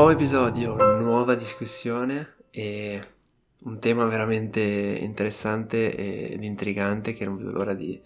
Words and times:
Nuovo 0.00 0.14
episodio, 0.14 0.76
nuova 0.98 1.34
discussione 1.34 2.36
e 2.48 3.00
un 3.64 3.78
tema 3.80 4.06
veramente 4.06 4.62
interessante 4.62 5.94
ed 5.94 6.42
intrigante 6.42 7.12
che 7.12 7.26
non 7.26 7.36
vedo 7.36 7.50
l'ora 7.50 7.74
di, 7.74 8.00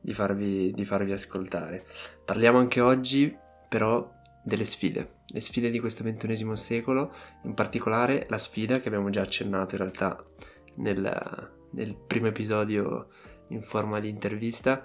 di, 0.00 0.14
farvi, 0.14 0.70
di 0.70 0.84
farvi 0.84 1.10
ascoltare. 1.10 1.84
Parliamo 2.24 2.58
anche 2.58 2.80
oggi 2.80 3.36
però 3.68 4.12
delle 4.44 4.64
sfide, 4.64 5.22
le 5.26 5.40
sfide 5.40 5.70
di 5.70 5.80
questo 5.80 6.04
ventunesimo 6.04 6.54
secolo, 6.54 7.12
in 7.42 7.54
particolare 7.54 8.26
la 8.28 8.38
sfida 8.38 8.78
che 8.78 8.86
abbiamo 8.86 9.10
già 9.10 9.22
accennato 9.22 9.74
in 9.74 9.80
realtà 9.80 10.24
nel, 10.76 11.50
nel 11.70 11.96
primo 11.96 12.28
episodio 12.28 13.08
in 13.48 13.62
forma 13.62 13.98
di 13.98 14.08
intervista, 14.08 14.84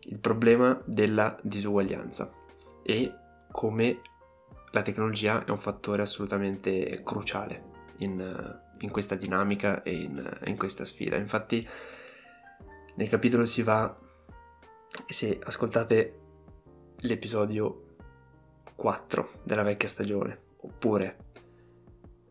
il 0.00 0.18
problema 0.18 0.82
della 0.84 1.38
disuguaglianza 1.44 2.28
e 2.82 3.14
come 3.52 4.00
la 4.72 4.82
tecnologia 4.82 5.44
è 5.44 5.50
un 5.50 5.58
fattore 5.58 6.02
assolutamente 6.02 7.02
cruciale 7.04 7.70
in, 7.98 8.60
in 8.78 8.90
questa 8.90 9.14
dinamica 9.14 9.82
e 9.82 9.92
in, 9.92 10.38
in, 10.44 10.56
questa 10.56 10.84
sfida. 10.84 11.16
Infatti 11.16 11.66
nel 12.96 13.08
capitolo 13.08 13.44
si 13.44 13.62
va, 13.62 13.96
se 15.06 15.38
ascoltate 15.42 16.20
l'episodio 16.96 17.84
4 18.74 19.28
della 19.42 19.62
vecchia 19.62 19.88
stagione, 19.88 20.40
oppure 20.56 21.16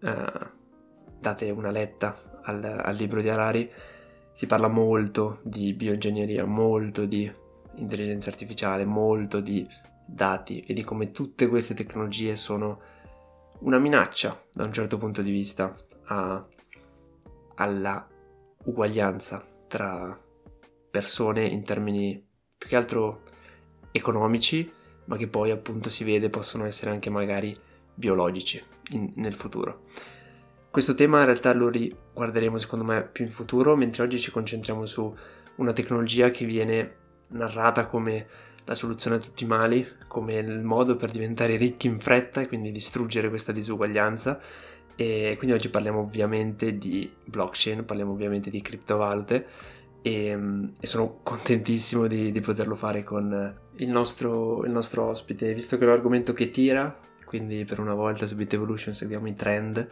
uh, 0.02 0.48
date 1.20 1.50
una 1.52 1.70
letta 1.70 2.40
al, 2.44 2.64
al 2.64 2.96
libro 2.96 3.22
di 3.22 3.30
Harari, 3.30 3.72
si 4.32 4.48
parla 4.48 4.68
molto 4.68 5.40
di 5.44 5.74
bioingegneria, 5.74 6.46
molto 6.46 7.06
di 7.06 7.32
intelligenza 7.76 8.30
artificiale, 8.30 8.84
molto 8.86 9.40
di 9.40 9.68
dati 10.06 10.62
e 10.62 10.74
di 10.74 10.84
come 10.84 11.12
tutte 11.12 11.48
queste 11.48 11.74
tecnologie 11.74 12.36
sono 12.36 12.82
una 13.60 13.78
minaccia 13.78 14.42
da 14.52 14.64
un 14.64 14.74
certo 14.74 14.98
punto 14.98 15.22
di 15.22 15.32
vista 15.32 15.74
a, 16.06 16.46
alla 17.56 18.08
uguaglianza 18.64 19.46
tra 19.68 20.20
persone 20.90 21.46
in 21.46 21.64
termini 21.64 22.28
più 22.58 22.70
che 22.70 22.76
altro 22.76 23.24
economici, 23.92 24.72
ma 25.06 25.18
che 25.18 25.28
poi 25.28 25.52
appunto 25.52 25.90
si 25.90 26.04
vede 26.04 26.30
possono 26.30 26.66
essere 26.66 26.92
anche 26.92 27.10
magari 27.10 27.58
biologici 27.94 28.62
in, 28.92 29.12
nel 29.16 29.34
futuro. 29.34 29.82
Questo 30.70 30.94
tema 30.94 31.20
in 31.20 31.26
realtà 31.26 31.54
lo 31.54 31.70
riguarderemo 31.70 32.58
secondo 32.58 32.86
me 32.86 33.04
più 33.04 33.26
in 33.26 33.32
futuro, 33.32 33.76
mentre 33.76 34.04
oggi 34.04 34.20
ci 34.20 34.32
concentriamo 34.32 34.86
su 34.86 35.14
una 35.56 35.74
tecnologia 35.74 36.30
che 36.30 36.46
viene 36.46 36.96
narrata 37.30 37.86
come 37.86 38.28
la 38.66 38.74
soluzione 38.76 39.18
a 39.18 39.20
tutti 39.20 39.44
i 39.44 39.48
mali, 39.48 39.86
come 40.08 40.36
il 40.36 40.62
modo 40.62 40.96
per 40.96 41.12
diventare 41.12 41.56
ricchi 41.58 41.88
in 41.88 42.00
fretta 42.00 42.42
e 42.42 42.48
quindi 42.48 42.72
distruggere 42.72 43.30
questa 43.30 43.52
disuguaglianza. 43.52 44.40
E 44.96 45.36
quindi 45.38 45.56
oggi 45.56 45.70
parliamo 45.70 46.00
ovviamente 46.00 46.78
di 46.78 47.12
blockchain, 47.26 47.86
parliamo 47.86 48.12
ovviamente 48.12 48.50
di 48.50 48.62
criptovalute 48.62 49.48
e, 50.02 50.38
e 50.80 50.88
sono 50.88 51.20
contentissimo 51.24 52.08
di, 52.08 52.32
di, 52.32 52.40
poterlo 52.40 52.76
fare 52.76 53.04
con 53.04 53.56
il 53.76 53.90
nostro, 53.90 54.64
il 54.66 54.72
nostro 54.72 55.06
ospite, 55.06 55.54
visto 55.54 55.78
che 55.78 55.84
è 55.84 55.88
un 55.88 55.94
argomento 55.94 56.34
che 56.34 56.50
tira, 56.52 56.96
quindi 57.26 57.66
per 57.66 57.80
una 57.80 57.94
volta 57.94 58.26
su 58.26 58.36
Bit 58.36 58.54
Evolution 58.54 58.94
seguiamo 58.94 59.28
i 59.28 59.36
trend 59.36 59.88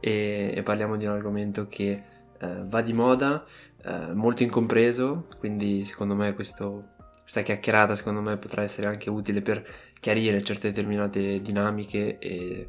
e, 0.00 0.52
e 0.54 0.62
parliamo 0.62 0.96
di 0.96 1.06
un 1.06 1.12
argomento 1.12 1.66
che 1.68 2.02
eh, 2.38 2.64
va 2.64 2.82
di 2.82 2.92
moda, 2.92 3.44
eh, 3.84 4.12
molto 4.14 4.42
incompreso, 4.42 5.28
quindi 5.38 5.84
secondo 5.84 6.14
me 6.14 6.34
questo 6.34 6.88
questa 7.22 7.42
chiacchierata 7.42 7.94
secondo 7.94 8.20
me 8.20 8.36
potrà 8.36 8.62
essere 8.62 8.88
anche 8.88 9.08
utile 9.08 9.40
per 9.40 9.64
chiarire 9.98 10.42
certe 10.42 10.68
determinate 10.68 11.40
dinamiche 11.40 12.18
e 12.18 12.68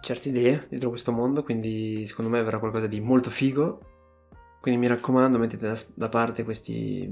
certe 0.00 0.28
idee 0.28 0.66
dietro 0.68 0.90
questo 0.90 1.12
mondo, 1.12 1.42
quindi 1.42 2.06
secondo 2.06 2.30
me 2.30 2.42
verrà 2.42 2.58
qualcosa 2.58 2.86
di 2.86 3.00
molto 3.00 3.30
figo. 3.30 3.80
Quindi 4.60 4.80
mi 4.80 4.88
raccomando, 4.88 5.38
mettete 5.38 5.72
da, 5.94 6.08
parte 6.08 6.42
questi 6.42 7.08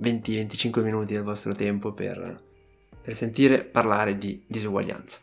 20-25 0.00 0.82
minuti 0.82 1.14
del 1.14 1.24
vostro 1.24 1.52
tempo 1.52 1.92
per, 1.92 2.42
per 3.02 3.14
sentire 3.14 3.64
parlare 3.64 4.16
di 4.16 4.44
disuguaglianza. 4.46 5.18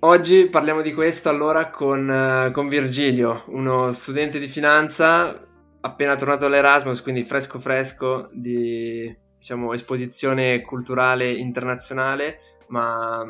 Oggi 0.00 0.46
parliamo 0.46 0.82
di 0.82 0.92
questo 0.92 1.28
allora 1.30 1.70
con, 1.70 2.50
con 2.52 2.68
Virgilio, 2.68 3.44
uno 3.48 3.90
studente 3.92 4.38
di 4.38 4.48
finanza 4.48 5.46
appena 5.80 6.16
tornato 6.16 6.46
all'Erasmus, 6.46 7.02
quindi 7.02 7.22
fresco 7.22 7.58
fresco 7.58 8.28
di 8.32 9.14
diciamo, 9.44 9.74
esposizione 9.74 10.62
culturale 10.62 11.30
internazionale, 11.30 12.38
ma 12.68 13.22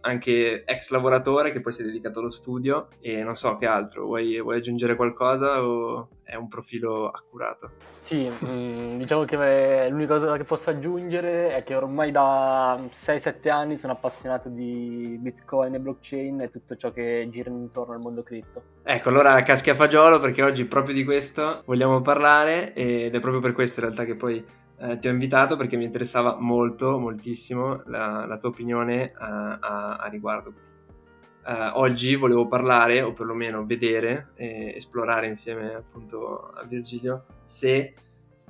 anche 0.00 0.64
ex 0.64 0.90
lavoratore 0.90 1.52
che 1.52 1.60
poi 1.60 1.72
si 1.72 1.82
è 1.82 1.84
dedicato 1.84 2.18
allo 2.18 2.30
studio 2.30 2.88
e 2.98 3.22
non 3.22 3.36
so 3.36 3.54
che 3.54 3.66
altro. 3.66 4.04
Vuoi, 4.04 4.40
vuoi 4.40 4.56
aggiungere 4.56 4.96
qualcosa 4.96 5.62
o 5.62 6.08
è 6.24 6.34
un 6.34 6.48
profilo 6.48 7.08
accurato? 7.08 7.70
Sì, 8.00 8.26
mh, 8.26 8.98
diciamo 8.98 9.24
che 9.24 9.86
l'unica 9.88 10.18
cosa 10.18 10.36
che 10.36 10.42
posso 10.42 10.70
aggiungere 10.70 11.54
è 11.54 11.62
che 11.62 11.76
ormai 11.76 12.10
da 12.10 12.76
6-7 12.92 13.48
anni 13.48 13.76
sono 13.76 13.92
appassionato 13.92 14.48
di 14.48 15.16
Bitcoin 15.20 15.74
e 15.74 15.78
blockchain 15.78 16.40
e 16.40 16.50
tutto 16.50 16.74
ciò 16.74 16.90
che 16.90 17.28
gira 17.30 17.48
intorno 17.48 17.94
al 17.94 18.00
mondo 18.00 18.24
cripto. 18.24 18.62
Ecco, 18.82 19.08
allora 19.08 19.40
caschi 19.44 19.70
a 19.70 19.76
fagiolo 19.76 20.18
perché 20.18 20.42
oggi 20.42 20.64
proprio 20.64 20.94
di 20.94 21.04
questo 21.04 21.62
vogliamo 21.64 22.00
parlare 22.00 22.74
ed 22.74 23.14
è 23.14 23.20
proprio 23.20 23.40
per 23.40 23.52
questo 23.52 23.78
in 23.78 23.86
realtà 23.86 24.04
che 24.04 24.16
poi 24.16 24.58
eh, 24.82 24.96
ti 24.96 25.08
ho 25.08 25.10
invitato 25.10 25.56
perché 25.56 25.76
mi 25.76 25.84
interessava 25.84 26.38
molto, 26.40 26.98
moltissimo 26.98 27.82
la, 27.84 28.24
la 28.24 28.38
tua 28.38 28.48
opinione 28.48 29.12
uh, 29.14 29.22
a, 29.22 29.96
a, 29.96 30.08
riguardo. 30.08 30.54
Uh, 31.44 31.78
oggi 31.78 32.14
volevo 32.14 32.46
parlare, 32.46 33.02
o 33.02 33.12
perlomeno 33.12 33.66
vedere 33.66 34.30
e 34.36 34.72
esplorare 34.74 35.26
insieme 35.26 35.74
appunto 35.74 36.48
a 36.48 36.64
Virgilio, 36.64 37.26
se 37.42 37.92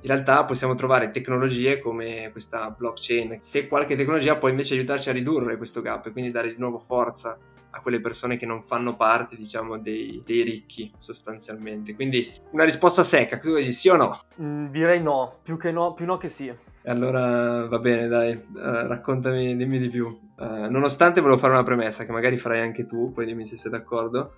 in 0.03 0.07
realtà 0.07 0.45
possiamo 0.45 0.73
trovare 0.73 1.11
tecnologie 1.11 1.79
come 1.79 2.29
questa 2.31 2.69
blockchain, 2.69 3.41
se 3.41 3.67
qualche 3.67 3.97
tecnologia 3.97 4.37
può 4.37 4.47
invece 4.47 4.75
aiutarci 4.75 5.09
a 5.09 5.13
ridurre 5.13 5.57
questo 5.57 5.81
gap 5.81 6.05
e 6.05 6.11
quindi 6.11 6.31
dare 6.31 6.53
di 6.53 6.59
nuovo 6.59 6.79
forza 6.79 7.37
a 7.71 7.81
quelle 7.81 8.01
persone 8.01 8.37
che 8.37 8.45
non 8.45 8.63
fanno 8.63 8.95
parte, 8.95 9.35
diciamo, 9.35 9.77
dei, 9.77 10.21
dei 10.25 10.43
ricchi 10.43 10.91
sostanzialmente. 10.97 11.95
Quindi 11.95 12.31
una 12.51 12.63
risposta 12.63 13.03
secca, 13.03 13.37
tu 13.37 13.55
dici 13.55 13.71
sì 13.71 13.89
o 13.89 13.95
no? 13.95 14.17
Mm, 14.41 14.67
direi 14.67 15.01
no, 15.01 15.39
più 15.41 15.57
che 15.57 15.71
no, 15.71 15.93
più 15.93 16.05
no 16.05 16.17
che 16.17 16.27
sì. 16.27 16.51
Allora 16.85 17.67
va 17.67 17.79
bene, 17.79 18.07
dai, 18.07 18.33
uh, 18.33 18.41
raccontami, 18.53 19.55
dimmi 19.55 19.79
di 19.79 19.89
più. 19.89 20.07
Uh, 20.07 20.69
nonostante 20.69 21.21
volevo 21.21 21.39
fare 21.39 21.53
una 21.53 21.63
premessa 21.63 22.05
che 22.05 22.11
magari 22.11 22.37
farai 22.37 22.61
anche 22.61 22.85
tu, 22.85 23.11
poi 23.11 23.25
dimmi 23.25 23.45
se 23.45 23.57
sei 23.57 23.71
d'accordo, 23.71 24.33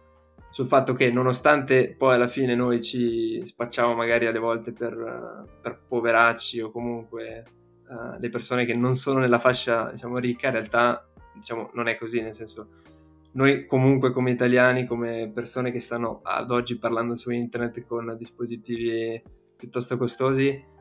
sul 0.50 0.67
fatto 0.67 0.94
che 0.94 1.11
nonostante 1.11 1.95
poi 1.97 2.15
alla 2.15 2.27
fine 2.27 2.53
noi 2.53 2.81
ci 2.83 3.41
spacciamo 3.44 3.95
magari 3.95 4.27
alle 4.27 4.39
volte 4.39 4.71
per, 4.71 4.95
uh, 4.95 5.50
per 5.59 5.81
poveracci 5.88 6.61
o 6.61 6.71
comunque 6.71 7.44
le 8.17 8.29
persone 8.29 8.65
che 8.65 8.73
non 8.73 8.95
sono 8.95 9.19
nella 9.19 9.38
fascia 9.38 9.91
diciamo 9.91 10.17
ricca, 10.17 10.47
in 10.47 10.53
realtà 10.53 11.05
diciamo 11.31 11.69
non 11.73 11.88
è 11.88 11.95
così, 11.95 12.21
nel 12.21 12.33
senso 12.33 12.69
noi 13.33 13.66
comunque 13.66 14.11
come 14.11 14.31
italiani, 14.31 14.85
come 14.85 15.31
persone 15.33 15.71
che 15.71 15.79
stanno 15.79 16.21
ad 16.23 16.51
oggi 16.51 16.77
parlando 16.77 17.16
su 17.16 17.31
internet 17.31 17.85
con 17.85 18.16
dispositivi 18.17 19.21
piuttosto 19.55 19.97
costosi, 19.97 20.71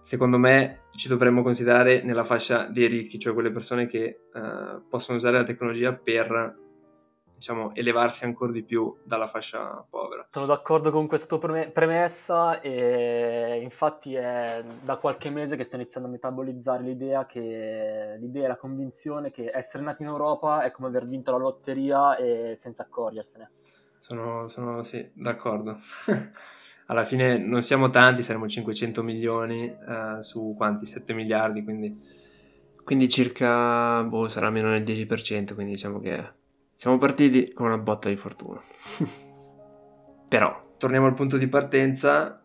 secondo 0.00 0.38
me 0.38 0.84
ci 0.92 1.08
dovremmo 1.08 1.42
considerare 1.42 2.02
nella 2.02 2.24
fascia 2.24 2.66
dei 2.66 2.86
ricchi, 2.86 3.18
cioè 3.18 3.34
quelle 3.34 3.50
persone 3.50 3.86
che 3.86 4.20
uh, 4.32 4.86
possono 4.88 5.18
usare 5.18 5.38
la 5.38 5.44
tecnologia 5.44 5.92
per 5.92 6.66
diciamo, 7.38 7.72
elevarsi 7.74 8.24
ancora 8.24 8.50
di 8.50 8.64
più 8.64 8.94
dalla 9.04 9.28
fascia 9.28 9.84
povera. 9.88 10.26
Sono 10.30 10.46
d'accordo 10.46 10.90
con 10.90 11.06
questa 11.06 11.36
tua 11.36 11.68
premessa 11.68 12.60
e 12.60 13.60
infatti 13.62 14.14
è 14.14 14.64
da 14.82 14.96
qualche 14.96 15.30
mese 15.30 15.54
che 15.56 15.62
sto 15.62 15.76
iniziando 15.76 16.08
a 16.08 16.12
metabolizzare 16.12 16.82
l'idea 16.82 17.26
che 17.26 18.16
l'idea 18.18 18.44
e 18.44 18.48
la 18.48 18.56
convinzione 18.56 19.30
che 19.30 19.52
essere 19.54 19.84
nati 19.84 20.02
in 20.02 20.08
Europa 20.08 20.62
è 20.62 20.72
come 20.72 20.88
aver 20.88 21.06
vinto 21.06 21.30
la 21.30 21.38
lotteria 21.38 22.16
e 22.16 22.54
senza 22.56 22.82
accorgersene. 22.82 23.50
Sono, 23.98 24.48
sono 24.48 24.82
sì, 24.82 25.08
d'accordo. 25.14 25.78
Alla 26.90 27.04
fine 27.04 27.38
non 27.38 27.62
siamo 27.62 27.90
tanti, 27.90 28.22
saremo 28.22 28.48
500 28.48 29.02
milioni 29.02 29.68
uh, 29.68 30.20
su 30.20 30.54
quanti? 30.56 30.86
7 30.86 31.12
miliardi, 31.12 31.62
quindi 31.62 32.26
quindi 32.82 33.10
circa, 33.10 34.02
boh, 34.02 34.28
sarà 34.28 34.48
meno 34.48 34.70
del 34.70 34.82
10%, 34.82 35.52
quindi 35.52 35.72
diciamo 35.72 36.00
che 36.00 36.36
siamo 36.78 36.96
partiti 36.96 37.52
con 37.52 37.66
una 37.66 37.76
botta 37.76 38.08
di 38.08 38.14
fortuna. 38.14 38.60
Però, 40.28 40.76
torniamo 40.78 41.06
al 41.06 41.14
punto 41.14 41.36
di 41.36 41.48
partenza. 41.48 42.40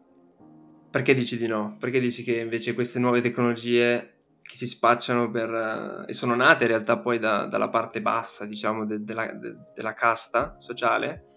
Perché 0.90 1.14
dici 1.14 1.38
di 1.38 1.46
no? 1.46 1.78
Perché 1.80 2.00
dici 2.00 2.24
che 2.24 2.40
invece 2.40 2.74
queste 2.74 2.98
nuove 2.98 3.22
tecnologie 3.22 4.40
che 4.42 4.56
si 4.56 4.66
spacciano 4.66 5.30
per... 5.30 5.52
Uh, 5.52 6.10
e 6.10 6.14
sono 6.14 6.34
nate 6.34 6.64
in 6.64 6.72
realtà 6.72 6.98
poi 6.98 7.20
da, 7.20 7.46
dalla 7.46 7.70
parte 7.70 8.02
bassa, 8.02 8.48
diciamo, 8.48 8.88
de, 8.88 9.04
de 9.04 9.14
la, 9.14 9.32
de, 9.34 9.56
della 9.76 9.94
casta 9.94 10.56
sociale, 10.58 11.33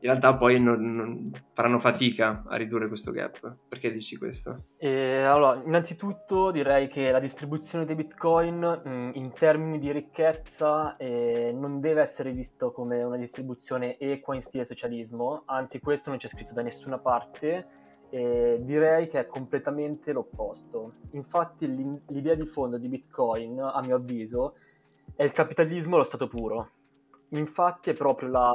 in 0.00 0.12
realtà 0.12 0.36
poi 0.36 0.60
non, 0.60 0.94
non 0.94 1.30
faranno 1.52 1.78
fatica 1.78 2.44
a 2.46 2.56
ridurre 2.56 2.88
questo 2.88 3.12
gap. 3.12 3.56
Perché 3.68 3.90
dici 3.90 4.16
questo? 4.16 4.66
E, 4.76 5.22
allora, 5.22 5.62
innanzitutto 5.64 6.50
direi 6.50 6.88
che 6.88 7.10
la 7.10 7.18
distribuzione 7.18 7.84
dei 7.84 7.94
bitcoin 7.94 8.82
mh, 8.84 8.88
mm, 8.88 9.10
in 9.14 9.32
termini 9.32 9.78
di 9.78 9.90
ricchezza 9.90 10.96
eh, 10.96 11.52
non 11.54 11.80
deve 11.80 12.02
essere 12.02 12.32
visto 12.32 12.72
come 12.72 13.02
una 13.02 13.16
distribuzione 13.16 13.96
equa 13.98 14.34
in 14.34 14.42
stile 14.42 14.64
socialismo, 14.64 15.42
anzi 15.46 15.80
questo 15.80 16.10
non 16.10 16.18
c'è 16.18 16.28
scritto 16.28 16.52
da 16.52 16.62
nessuna 16.62 16.98
parte. 16.98 17.84
E 18.08 18.60
direi 18.60 19.08
che 19.08 19.18
è 19.18 19.26
completamente 19.26 20.12
l'opposto. 20.12 20.92
Infatti 21.12 21.66
l'idea 22.06 22.36
di 22.36 22.46
fondo 22.46 22.78
di 22.78 22.88
Bitcoin, 22.88 23.58
a 23.58 23.82
mio 23.82 23.96
avviso, 23.96 24.54
è 25.16 25.24
il 25.24 25.32
capitalismo 25.32 25.96
allo 25.96 26.04
stato 26.04 26.28
puro 26.28 26.70
Infatti 27.30 27.90
è 27.90 27.94
proprio 27.94 28.28
la, 28.28 28.52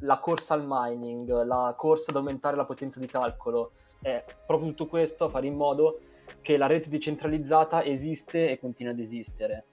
la, 0.00 0.18
corsa 0.18 0.52
al 0.52 0.64
mining, 0.66 1.42
la 1.44 1.74
corsa 1.76 2.10
ad 2.10 2.18
aumentare 2.18 2.54
la 2.54 2.66
potenza 2.66 3.00
di 3.00 3.06
calcolo, 3.06 3.72
è 4.00 4.22
proprio 4.46 4.68
tutto 4.70 4.86
questo 4.86 5.24
a 5.24 5.28
fare 5.28 5.46
in 5.46 5.56
modo 5.56 6.00
che 6.42 6.56
la 6.58 6.66
rete 6.66 6.90
decentralizzata 6.90 7.82
esiste 7.82 8.50
e 8.50 8.58
continua 8.58 8.92
ad 8.92 8.98
esistere. 8.98 9.64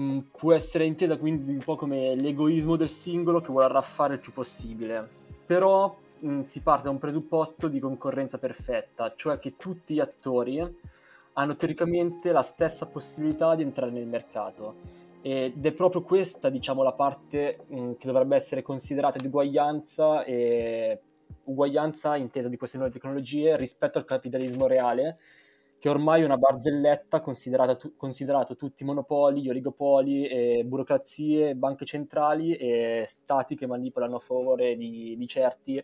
Mm, 0.00 0.20
può 0.34 0.54
essere 0.54 0.84
intesa 0.84 1.18
quindi 1.18 1.52
un 1.52 1.62
po' 1.62 1.76
come 1.76 2.14
l'egoismo 2.14 2.76
del 2.76 2.88
singolo 2.88 3.40
che 3.42 3.48
vuole 3.48 3.66
arraffare 3.66 4.14
il 4.14 4.20
più 4.20 4.32
possibile, 4.32 5.06
però 5.44 5.94
mm, 6.24 6.40
si 6.40 6.62
parte 6.62 6.84
da 6.84 6.90
un 6.90 6.98
presupposto 6.98 7.68
di 7.68 7.78
concorrenza 7.78 8.38
perfetta, 8.38 9.12
cioè 9.14 9.38
che 9.38 9.56
tutti 9.58 9.94
gli 9.94 10.00
attori 10.00 10.80
hanno 11.34 11.56
teoricamente 11.56 12.32
la 12.32 12.42
stessa 12.42 12.86
possibilità 12.86 13.54
di 13.54 13.62
entrare 13.62 13.90
nel 13.90 14.06
mercato 14.06 15.01
ed 15.22 15.64
è 15.64 15.72
proprio 15.72 16.02
questa, 16.02 16.50
diciamo, 16.50 16.82
la 16.82 16.92
parte 16.92 17.60
mh, 17.68 17.80
mm, 17.80 17.92
che 17.92 18.06
dovrebbe 18.06 18.36
essere 18.36 18.60
considerata 18.60 19.18
di 19.18 19.26
uguaglianza, 19.26 20.24
e 20.24 21.00
uguaglianza 21.44 22.16
intesa 22.16 22.48
di 22.48 22.56
queste 22.56 22.76
nuove 22.76 22.92
tecnologie 22.92 23.56
rispetto 23.56 23.98
al 23.98 24.04
capitalismo 24.04 24.66
reale, 24.66 25.18
che 25.78 25.88
ormai 25.88 26.22
è 26.22 26.24
una 26.24 26.36
barzelletta 26.36 27.20
considerata 27.20 27.76
tu- 27.76 27.94
considerato 27.96 28.56
tutti 28.56 28.84
monopoli, 28.84 29.48
oligopoli, 29.48 30.26
e 30.26 30.64
burocrazie, 30.64 31.54
banche 31.54 31.84
centrali 31.84 32.54
e 32.56 33.04
stati 33.06 33.54
che 33.54 33.66
manipolano 33.66 34.16
a 34.16 34.20
favore 34.20 34.76
di, 34.76 35.16
di 35.16 35.26
certi 35.26 35.82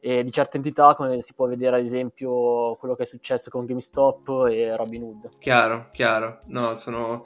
e 0.00 0.22
di 0.22 0.30
certe 0.30 0.56
entità, 0.56 0.94
come 0.94 1.20
si 1.20 1.34
può 1.34 1.46
vedere 1.46 1.76
ad 1.76 1.82
esempio 1.82 2.76
quello 2.76 2.94
che 2.94 3.02
è 3.02 3.06
successo 3.06 3.50
con 3.50 3.64
GameStop 3.64 4.46
e 4.50 4.76
Robinhood. 4.76 5.30
Chiaro, 5.38 5.88
chiaro. 5.92 6.40
No, 6.46 6.74
sono 6.74 7.24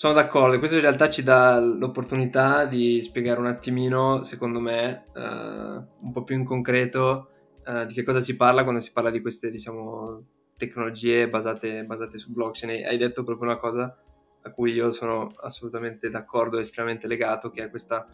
sono 0.00 0.14
d'accordo, 0.14 0.58
questo 0.58 0.76
in 0.76 0.82
realtà 0.82 1.10
ci 1.10 1.22
dà 1.22 1.60
l'opportunità 1.60 2.64
di 2.64 3.02
spiegare 3.02 3.38
un 3.38 3.48
attimino, 3.48 4.22
secondo 4.22 4.58
me, 4.58 5.04
uh, 5.12 5.20
un 5.20 6.10
po' 6.10 6.24
più 6.24 6.36
in 6.36 6.44
concreto 6.46 7.28
uh, 7.66 7.84
di 7.84 7.92
che 7.92 8.02
cosa 8.02 8.18
si 8.18 8.34
parla 8.34 8.62
quando 8.62 8.80
si 8.80 8.92
parla 8.92 9.10
di 9.10 9.20
queste, 9.20 9.50
diciamo, 9.50 10.24
tecnologie 10.56 11.28
basate, 11.28 11.84
basate 11.84 12.16
su 12.16 12.32
blockchain. 12.32 12.86
Hai 12.86 12.96
detto 12.96 13.24
proprio 13.24 13.50
una 13.50 13.58
cosa 13.58 13.94
a 14.40 14.50
cui 14.52 14.72
io 14.72 14.90
sono 14.90 15.34
assolutamente 15.42 16.08
d'accordo 16.08 16.56
e 16.56 16.60
estremamente 16.60 17.06
legato, 17.06 17.50
che 17.50 17.64
è 17.64 17.68
questa 17.68 18.06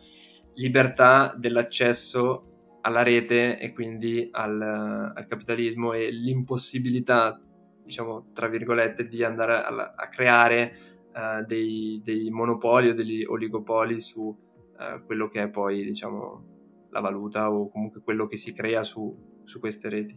libertà 0.54 1.36
dell'accesso 1.38 2.78
alla 2.80 3.04
rete 3.04 3.60
e 3.60 3.72
quindi 3.72 4.28
al, 4.32 4.60
al 4.60 5.26
capitalismo 5.26 5.92
e 5.92 6.10
l'impossibilità, 6.10 7.40
diciamo, 7.84 8.32
tra 8.32 8.48
virgolette, 8.48 9.06
di 9.06 9.22
andare 9.22 9.52
a, 9.52 9.94
a 9.94 10.08
creare 10.08 10.94
uh, 11.16 11.44
dei, 11.44 12.00
dei, 12.04 12.30
monopoli 12.30 12.90
o 12.90 12.94
degli 12.94 13.24
oligopoli 13.24 13.98
su 14.00 14.22
uh, 14.22 15.04
quello 15.04 15.28
che 15.28 15.42
è 15.42 15.48
poi 15.48 15.82
diciamo 15.82 16.88
la 16.90 17.00
valuta 17.00 17.50
o 17.50 17.70
comunque 17.70 18.02
quello 18.02 18.26
che 18.26 18.36
si 18.36 18.52
crea 18.52 18.82
su, 18.82 19.40
su 19.44 19.58
queste 19.58 19.88
reti. 19.88 20.16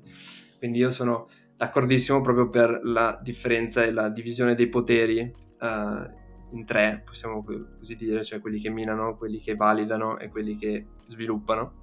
Quindi 0.58 0.80
io 0.80 0.90
sono 0.90 1.28
d'accordissimo 1.56 2.22
proprio 2.22 2.50
per 2.50 2.82
la 2.84 3.20
differenza 3.22 3.84
e 3.84 3.92
la 3.92 4.10
divisione 4.10 4.56
dei 4.56 4.68
poteri 4.68 5.20
uh, 5.22 6.56
in 6.56 6.66
tre, 6.66 7.02
possiamo 7.06 7.44
così 7.44 7.96
dire, 7.96 8.24
cioè 8.24 8.40
quelli 8.40 8.60
che 8.60 8.70
minano, 8.70 9.16
quelli 9.16 9.40
che 9.40 9.56
validano 9.56 10.18
e 10.18 10.30
quelli 10.30 10.56
che 10.56 10.86
sviluppano 11.08 11.80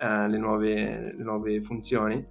uh, 0.00 0.26
le, 0.28 0.38
nuove, 0.38 1.14
le, 1.14 1.22
nuove, 1.22 1.60
funzioni 1.60 2.24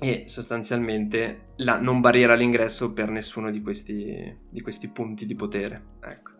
e 0.00 0.24
sostanzialmente 0.26 1.52
la 1.56 1.78
non 1.78 2.00
barriera 2.00 2.32
all'ingresso 2.32 2.92
per 2.92 3.10
nessuno 3.10 3.50
di 3.50 3.60
questi, 3.60 4.34
di 4.48 4.60
questi 4.62 4.88
punti 4.88 5.26
di 5.26 5.34
potere. 5.34 5.98
Ecco. 6.00 6.30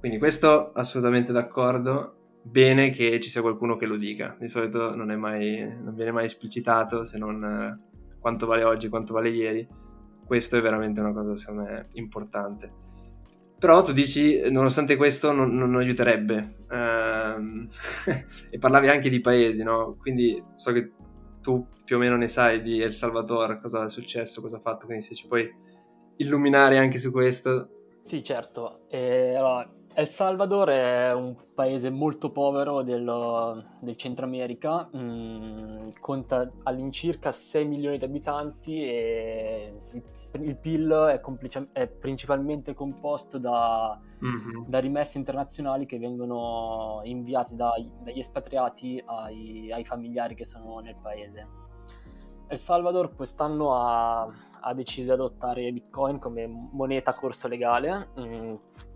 Quindi 0.00 0.18
questo 0.18 0.72
assolutamente 0.72 1.30
d'accordo. 1.30 2.18
Bene 2.42 2.90
che 2.90 3.20
ci 3.20 3.30
sia 3.30 3.42
qualcuno 3.42 3.76
che 3.76 3.86
lo 3.86 3.96
dica. 3.96 4.36
Di 4.38 4.48
solito 4.48 4.94
non, 4.94 5.08
mai, 5.18 5.60
non 5.82 5.94
viene 5.94 6.12
mai 6.12 6.24
esplicitato 6.24 7.04
se 7.04 7.18
non 7.18 7.42
eh, 7.44 8.18
quanto 8.18 8.46
vale 8.46 8.64
oggi, 8.64 8.88
quanto 8.88 9.12
vale 9.12 9.28
ieri. 9.28 9.66
Questo 10.24 10.56
è 10.56 10.62
veramente 10.62 11.00
una 11.00 11.12
cosa, 11.12 11.36
secondo 11.36 11.62
me, 11.62 11.88
importante. 11.92 12.72
Però 13.58 13.82
tu 13.82 13.92
dici, 13.92 14.50
nonostante 14.50 14.96
questo, 14.96 15.32
non, 15.32 15.54
non 15.54 15.74
aiuterebbe. 15.76 16.56
Uh, 16.68 17.66
e 18.50 18.58
parlavi 18.58 18.88
anche 18.88 19.10
di 19.10 19.20
paesi, 19.20 19.62
no? 19.62 19.96
Quindi 20.00 20.42
so 20.54 20.72
che 20.72 20.92
tu 21.44 21.66
più 21.84 21.96
o 21.96 21.98
meno 21.98 22.16
ne 22.16 22.26
sai 22.26 22.62
di 22.62 22.80
El 22.80 22.92
Salvador, 22.92 23.60
cosa 23.60 23.84
è 23.84 23.88
successo, 23.90 24.40
cosa 24.40 24.56
ha 24.56 24.60
fatto, 24.60 24.86
quindi 24.86 25.04
se 25.04 25.14
ci 25.14 25.26
puoi 25.26 25.46
illuminare 26.16 26.78
anche 26.78 26.96
su 26.96 27.12
questo. 27.12 27.68
Sì, 28.02 28.24
certo. 28.24 28.86
E, 28.88 29.34
allora, 29.34 29.70
El 29.92 30.08
Salvador 30.08 30.70
è 30.70 31.12
un 31.12 31.36
paese 31.54 31.90
molto 31.90 32.32
povero 32.32 32.82
del, 32.82 33.76
del 33.78 33.96
Centro 33.96 34.24
America, 34.24 34.88
mm, 34.96 35.90
conta 36.00 36.50
all'incirca 36.62 37.30
6 37.30 37.66
milioni 37.66 37.98
di 37.98 38.04
abitanti 38.06 38.82
e 38.82 39.72
il 40.38 40.48
il 40.48 40.56
PIL 40.56 40.90
è, 40.90 41.20
complice- 41.20 41.68
è 41.72 41.86
principalmente 41.86 42.74
composto 42.74 43.38
da, 43.38 43.98
mm-hmm. 44.24 44.64
da, 44.66 44.78
rimesse 44.78 45.18
internazionali 45.18 45.86
che 45.86 45.98
vengono 45.98 47.00
inviate 47.04 47.54
dai, 47.54 47.90
dagli 48.02 48.18
espatriati 48.18 49.02
ai, 49.04 49.70
ai, 49.72 49.84
familiari 49.84 50.34
che 50.34 50.44
sono 50.44 50.78
nel 50.80 50.96
paese. 51.00 51.62
El 52.46 52.58
Salvador 52.58 53.14
quest'anno 53.14 53.74
ha, 53.74 54.22
ha 54.60 54.74
deciso 54.74 55.06
di 55.06 55.12
adottare 55.12 55.72
Bitcoin 55.72 56.18
come 56.18 56.46
moneta 56.46 57.14
corso 57.14 57.48
legale. 57.48 58.10
Mm, 58.20 58.54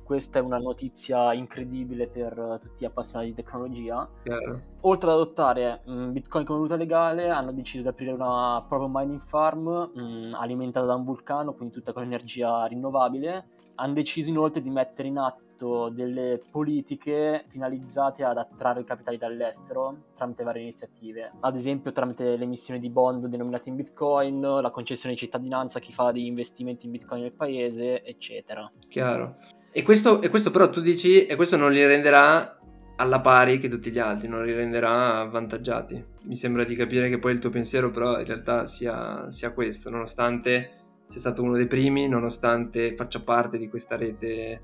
questa 0.09 0.39
è 0.39 0.43
una 0.43 0.57
notizia 0.57 1.35
incredibile 1.35 2.09
per 2.09 2.61
tutti 2.63 2.83
gli 2.83 2.87
appassionati 2.87 3.29
di 3.29 3.35
tecnologia. 3.35 4.09
Yeah. 4.23 4.59
Oltre 4.81 5.11
ad 5.11 5.17
adottare 5.17 5.83
mh, 5.85 5.93
mm, 5.93 6.13
Bitcoin 6.13 6.47
come 6.47 6.59
valuta 6.61 6.77
legale, 6.77 7.29
hanno 7.29 7.53
deciso 7.53 7.83
di 7.83 7.89
aprire 7.89 8.13
una 8.13 8.65
propria 8.67 8.89
mining 8.91 9.21
farm 9.21 9.91
mh, 9.95 10.01
mm, 10.01 10.33
alimentata 10.33 10.87
da 10.87 10.95
un 10.95 11.05
vulcano, 11.05 11.53
quindi 11.53 11.75
tutta 11.75 11.93
con 11.93 12.05
energia 12.05 12.65
rinnovabile. 12.65 13.49
Hanno 13.75 13.93
deciso 13.93 14.31
inoltre 14.31 14.63
di 14.63 14.71
mettere 14.71 15.09
in 15.09 15.19
atto 15.19 15.91
delle 15.91 16.41
politiche 16.51 17.45
finalizzate 17.47 18.25
ad 18.25 18.39
attrarre 18.39 18.85
capitali 18.85 19.19
dall'estero 19.19 20.05
tramite 20.15 20.43
varie 20.43 20.63
iniziative, 20.63 21.33
ad 21.41 21.55
esempio 21.55 21.93
tramite 21.93 22.37
l'emissione 22.39 22.81
di 22.81 22.89
bond 22.89 23.27
denominati 23.27 23.69
in 23.69 23.77
Bitcoin, 23.77 24.41
la 24.41 24.71
concessione 24.71 25.15
di 25.15 25.21
cittadinanza 25.21 25.79
a 25.79 25.81
chi 25.83 25.93
fa 25.93 26.13
degli 26.13 26.25
investimenti 26.25 26.87
in 26.87 26.93
Bitcoin 26.93 27.21
nel 27.21 27.33
paese, 27.33 28.03
eccetera. 28.03 28.71
Chiaro. 28.89 29.37
E 29.71 29.83
questo, 29.83 30.23
e 30.23 30.29
questo 30.29 30.51
però 30.51 30.71
tu 30.71 30.81
dici, 30.81 31.27
e 31.27 31.37
questo 31.37 31.57
non 31.57 31.73
li 31.73 31.85
renderà 31.87 32.59
alla 32.97 33.21
pari 33.21 33.59
che 33.59 33.69
tutti 33.69 33.91
gli 33.91 33.99
altri, 33.99 34.27
non 34.27 34.45
li 34.45 34.53
renderà 34.53 35.21
avvantaggiati. 35.21 36.05
Mi 36.25 36.35
sembra 36.35 36.65
di 36.65 36.75
capire 36.75 37.09
che 37.09 37.19
poi 37.19 37.33
il 37.33 37.39
tuo 37.39 37.51
pensiero 37.51 37.91
però 37.91 38.19
in 38.19 38.27
realtà 38.27 38.67
sia, 38.67 39.31
sia 39.31 39.53
questo, 39.53 39.89
nonostante 39.91 40.71
sia 41.07 41.21
stato 41.21 41.43
uno 41.43 41.55
dei 41.55 41.67
primi, 41.67 42.09
nonostante 42.09 42.95
faccia 42.97 43.21
parte 43.21 43.57
di 43.57 43.69
questa 43.69 43.97
rete 43.97 44.63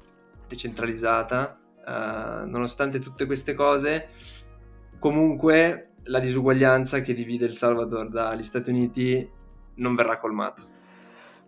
decentralizzata, 0.49 1.58
uh, 1.87 2.49
nonostante 2.49 2.99
tutte 2.99 3.25
queste 3.26 3.54
cose, 3.54 4.08
comunque 4.99 5.92
la 6.04 6.18
disuguaglianza 6.18 7.00
che 7.02 7.14
divide 7.14 7.46
il 7.46 7.54
Salvador 7.54 8.08
dagli 8.08 8.42
Stati 8.42 8.70
Uniti 8.70 9.30
non 9.76 9.94
verrà 9.94 10.16
colmata. 10.16 10.62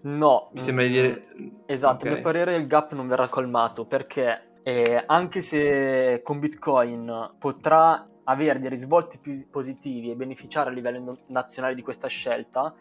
No, 0.02 0.50
mi 0.52 0.60
sembra 0.60 0.84
di 0.84 0.90
dire... 0.90 1.26
Esatto, 1.66 1.96
okay. 1.96 2.10
a 2.10 2.12
mio 2.14 2.22
parere 2.22 2.56
il 2.56 2.66
gap 2.66 2.92
non 2.92 3.08
verrà 3.08 3.28
colmato 3.28 3.84
perché 3.84 4.60
eh, 4.62 5.02
anche 5.06 5.42
se 5.42 6.22
con 6.24 6.38
Bitcoin 6.38 7.34
potrà 7.38 8.06
avere 8.24 8.58
dei 8.60 8.70
risvolti 8.70 9.18
più 9.18 9.48
positivi 9.50 10.10
e 10.10 10.14
beneficiare 10.14 10.70
a 10.70 10.72
livello 10.72 11.16
nazionale 11.26 11.74
di 11.74 11.82
questa 11.82 12.08
scelta, 12.08 12.74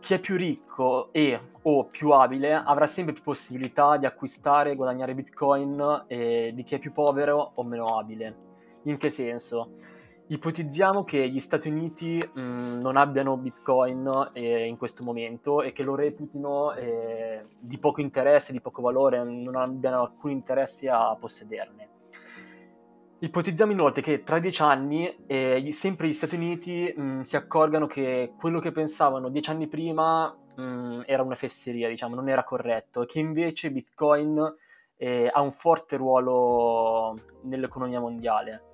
chi 0.00 0.14
è 0.14 0.18
più 0.18 0.36
ricco 0.36 1.12
e 1.12 1.40
o 1.62 1.84
più 1.84 2.10
abile 2.10 2.54
avrà 2.54 2.86
sempre 2.86 3.14
più 3.14 3.22
possibilità 3.22 3.96
di 3.96 4.06
acquistare 4.06 4.72
e 4.72 4.74
guadagnare 4.74 5.14
Bitcoin 5.14 6.04
eh, 6.08 6.50
di 6.54 6.64
chi 6.64 6.74
è 6.74 6.78
più 6.78 6.92
povero 6.92 7.52
o 7.54 7.62
meno 7.62 7.96
abile. 7.96 8.50
In 8.84 8.96
che 8.96 9.10
senso? 9.10 9.74
Ipotizziamo 10.32 11.04
che 11.04 11.28
gli 11.28 11.40
Stati 11.40 11.68
Uniti 11.68 12.16
mh, 12.16 12.40
mm, 12.40 12.80
non 12.80 12.96
abbiano 12.96 13.36
Bitcoin 13.36 14.30
eh, 14.32 14.64
in 14.66 14.78
questo 14.78 15.04
momento 15.04 15.60
e 15.60 15.72
che 15.72 15.82
lo 15.82 15.94
reputino 15.94 16.72
eh, 16.72 17.44
di 17.58 17.76
poco 17.76 18.00
interesse, 18.00 18.52
di 18.52 18.62
poco 18.62 18.80
valore, 18.80 19.22
non 19.22 19.56
abbiano 19.56 20.00
alcun 20.00 20.30
interesse 20.30 20.88
a 20.88 21.14
possederne. 21.20 21.88
Ipotizziamo 23.18 23.72
inoltre 23.72 24.00
che 24.00 24.22
tra 24.22 24.38
dieci 24.38 24.62
anni 24.62 25.14
eh, 25.26 25.68
sempre 25.70 26.08
gli 26.08 26.14
Stati 26.14 26.36
Uniti 26.36 26.90
mh, 26.96 27.20
si 27.20 27.36
accorgano 27.36 27.86
che 27.86 28.32
quello 28.38 28.58
che 28.58 28.72
pensavano 28.72 29.28
dieci 29.28 29.50
anni 29.50 29.68
prima 29.68 30.34
mh, 30.56 31.02
era 31.04 31.22
una 31.22 31.34
fesseria, 31.34 31.90
diciamo, 31.90 32.14
non 32.14 32.30
era 32.30 32.42
corretto, 32.42 33.02
e 33.02 33.06
che 33.06 33.20
invece 33.20 33.70
Bitcoin 33.70 34.56
eh, 34.96 35.30
ha 35.30 35.42
un 35.42 35.52
forte 35.52 35.98
ruolo 35.98 37.18
nell'economia 37.42 38.00
mondiale. 38.00 38.70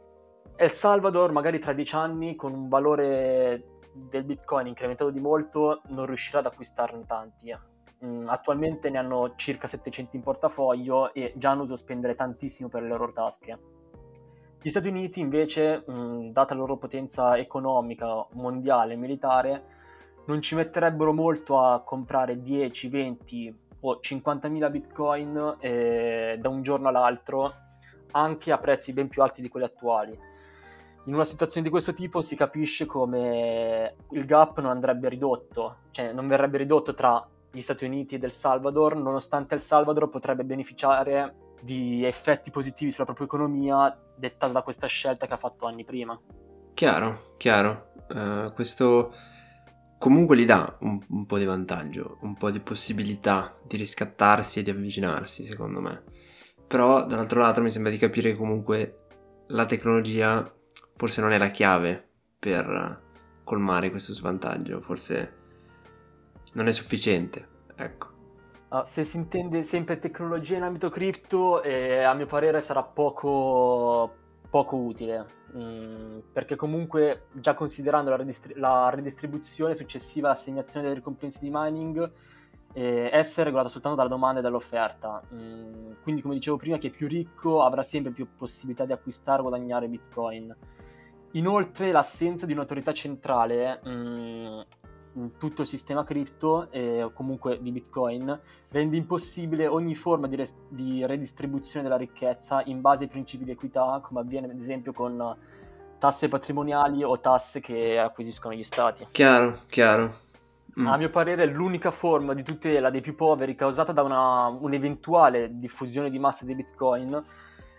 El 0.61 0.73
Salvador, 0.73 1.31
magari 1.31 1.61
tra 1.61 1.73
dieci 1.73 1.95
anni, 1.95 2.35
con 2.35 2.53
un 2.53 2.69
valore 2.69 3.79
del 3.93 4.25
Bitcoin 4.25 4.67
incrementato 4.67 5.11
di 5.11 5.21
molto, 5.21 5.83
non 5.91 6.05
riuscirà 6.05 6.41
ad 6.41 6.47
acquistarne 6.47 7.05
tanti. 7.07 7.57
Mm, 8.05 8.29
attualmente 8.29 8.91
ne 8.91 8.99
hanno 8.99 9.35
circa 9.37 9.69
700 9.69 10.17
in 10.17 10.23
portafoglio 10.23 11.15
e 11.15 11.33
già 11.37 11.51
hanno 11.51 11.61
dovuto 11.61 11.77
spendere 11.77 12.17
tantissimo 12.17 12.69
per 12.69 12.83
le 12.83 12.89
loro 12.89 13.13
tasche. 13.13 13.59
Gli 14.61 14.69
Stati 14.69 14.89
Uniti 14.89 15.21
invece, 15.21 15.85
mh, 15.87 16.33
data 16.33 16.55
la 16.55 16.61
loro 16.61 16.77
potenza 16.77 17.39
economica, 17.39 18.27
mondiale, 18.33 18.97
militare, 18.97 19.65
non 20.25 20.43
ci 20.43 20.57
metterebbero 20.57 21.13
molto 21.13 21.61
a 21.61 21.85
comprare 21.85 22.43
10, 22.43 22.89
20 22.89 23.59
o 23.83 24.01
50.000 24.03 24.71
bitcoin 24.73 25.57
eh, 25.61 26.37
da 26.41 26.49
un 26.49 26.63
giorno 26.63 26.89
all'altro, 26.89 27.55
anche 28.11 28.51
a 28.51 28.59
prezzi 28.59 28.93
ben 28.93 29.07
più 29.07 29.23
alti 29.23 29.41
di 29.41 29.49
quelli 29.49 29.67
attuali. 29.67 30.37
In 31.09 31.15
una 31.15 31.25
situazione 31.25 31.65
di 31.65 31.73
questo 31.73 31.95
tipo 31.95 32.21
si 32.21 32.37
capisce 32.37 32.85
come 32.85 33.95
il 34.11 34.27
gap 34.27 34.61
non 34.61 34.71
andrebbe 34.71 35.09
ridotto, 35.09 35.79
cioè 35.91 36.13
non 36.13 36.29
verrebbe 36.29 36.59
ridotto 36.59 36.93
tra 36.93 37.27
gli 37.51 37.63
Stati 37.63 37.87
Uniti 37.87 38.17
ed 38.17 38.25
El 38.25 38.33
Salvador, 38.33 38.95
nonostante 38.95 39.55
El 39.55 39.63
Salvador 39.63 40.11
potrebbe 40.11 40.45
beneficiare 40.45 41.55
di 41.63 42.05
effetti 42.05 42.51
positivi 42.51 42.91
sulla 42.91 43.07
propria 43.07 43.27
economia 43.27 43.99
dettata 44.17 44.53
da 44.53 44.61
questa 44.61 44.87
scelta 44.87 45.27
che 45.27 45.33
ha 45.33 45.39
fatto 45.39 45.65
anni 45.65 45.83
prima. 45.83 46.21
Chiaro, 46.75 47.19
chiaro. 47.39 47.93
Uh, 48.11 48.53
questo 48.53 49.15
comunque 49.97 50.37
gli 50.37 50.45
dà 50.45 50.77
un, 50.81 51.01
un, 51.09 51.25
po' 51.25 51.39
di 51.39 51.47
vantaggio, 51.47 52.19
un 52.21 52.37
po' 52.37 52.51
di 52.51 52.61
possibilità 52.61 53.57
di 53.67 53.79
riscattarsi 53.79 54.59
e 54.59 54.63
di 54.63 54.69
avvicinarsi, 54.69 55.43
secondo 55.43 55.81
me. 55.81 56.03
Però 56.67 57.07
dall'altro 57.07 57.41
lato 57.41 57.63
mi 57.63 57.71
sembra 57.71 57.91
di 57.91 57.97
capire 57.97 58.33
che 58.33 58.37
comunque 58.37 59.07
la 59.47 59.65
tecnologia 59.65 60.53
forse 60.99 61.21
non 61.21 61.31
è 61.31 61.39
la 61.39 61.51
chiave 61.51 62.09
per 62.39 63.01
colmare 63.45 63.91
questo 63.91 64.13
svantaggio, 64.13 64.81
forse 64.81 65.37
non 66.55 66.67
è 66.67 66.73
sufficiente, 66.73 67.49
ecco. 67.77 68.17
Uh, 68.69 68.83
se 68.85 69.05
si 69.05 69.17
intende 69.17 69.63
sempre 69.63 69.99
tecnologia 70.01 70.57
in 70.57 70.65
ambito 70.65 70.91
cripto, 70.91 71.63
eh, 71.63 72.03
a 72.03 72.13
mio 72.15 72.27
parere 72.27 72.61
sarà 72.61 72.83
poco, 72.83 74.13
poco 74.51 74.77
utile, 74.77 75.25
mm, 75.57 76.19
perché 76.33 76.57
comunque 76.57 77.27
già 77.33 77.55
considerando 77.55 78.11
la, 78.11 78.17
redistri- 78.17 78.55
la, 78.57 78.91
redistribuzione 78.93 79.75
successiva 79.75 80.29
all'assegnazione 80.29 80.83
delle 80.83 80.99
ricompense 80.99 81.39
di 81.41 81.49
mining, 81.51 82.11
eh, 82.73 83.09
essa 83.13 83.41
è 83.41 83.45
regolata 83.45 83.69
soltanto 83.69 83.97
dalla 83.97 84.11
domanda 84.11 84.41
e 84.41 84.43
dall'offerta. 84.43 85.23
Mm, 85.33 85.93
quindi 86.03 86.23
come 86.23 86.35
dicevo 86.35 86.57
prima, 86.57 86.77
chi 86.77 86.89
è 86.89 86.91
più 86.91 87.07
ricco 87.07 87.63
avrà 87.63 87.83
sempre 87.85 88.11
più 88.13 88.27
possibilità 88.37 88.85
di 88.85 88.93
acquistare 88.93 89.41
o 89.41 89.45
guadagnare 89.45 89.89
bitcoin. 89.89 90.55
Inoltre 91.33 91.93
l'assenza 91.93 92.47
di 92.47 92.53
un'autorità 92.53 92.93
centrale 92.93 93.81
mm, 93.87 94.61
tutto 95.39 95.63
il 95.63 95.69
sistema 95.69 96.05
cripto 96.05 96.71
e 96.71 96.99
eh, 96.99 97.13
comunque 97.13 97.61
di 97.61 97.71
Bitcoin 97.71 98.41
rende 98.71 98.97
impossibile 98.97 99.67
ogni 99.67 99.95
forma 99.95 100.27
di, 100.27 100.37
res- 100.37 100.55
di, 100.69 101.05
redistribuzione 101.05 101.83
della 101.83 101.99
ricchezza 101.99 102.63
in 102.67 102.81
base 102.81 103.05
ai 103.05 103.11
principi 103.11 103.45
di 103.45 103.51
equità, 103.51 104.01
come 104.03 104.21
avviene 104.21 104.51
ad 104.51 104.59
esempio 104.59 104.93
con 104.93 105.37
tasse 105.99 106.29
patrimoniali 106.29 107.03
o 107.03 107.19
tasse 107.19 107.61
che 107.61 107.99
acquisiscono 107.99 108.55
gli 108.55 108.63
stati. 108.63 109.07
Chiaro, 109.11 109.61
chiaro. 109.69 110.27
Mm. 110.79 110.87
A 110.87 110.97
mio 110.97 111.11
parere 111.11 111.47
l'unica 111.47 111.91
forma 111.91 112.35
di 112.35 112.45
tutela 112.45 112.89
dei 112.91 113.01
più 113.01 113.17
poveri 113.17 113.57
causata 113.57 113.93
da 113.93 114.03
una, 114.03 114.47
un'eventuale 114.47 115.59
diffusione 115.59 116.09
di 116.09 116.19
massa 116.21 116.45
di 116.45 116.55
Bitcoin 116.55 117.21